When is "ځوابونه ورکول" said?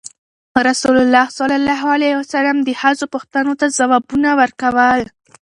3.77-5.01